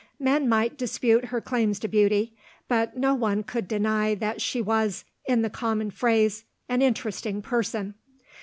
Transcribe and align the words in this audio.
Men 0.17 0.49
might 0.49 0.79
dispute 0.79 1.25
her 1.25 1.39
claims 1.39 1.77
to 1.77 1.87
beauty 1.87 2.35
but 2.67 2.97
no 2.97 3.13
one 3.13 3.43
could 3.43 3.67
deny 3.67 4.15
that 4.15 4.41
she 4.41 4.59
was, 4.59 5.05
in 5.27 5.43
the 5.43 5.49
common 5.51 5.91
phrase, 5.91 6.43
an 6.67 6.81
interesting 6.81 7.43
person. 7.43 7.93